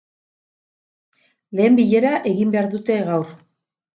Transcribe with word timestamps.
Lehen 1.59 1.77
billera 1.81 2.13
egin 2.31 2.55
behar 2.57 2.71
dute 2.75 2.99
gaur. 3.13 3.31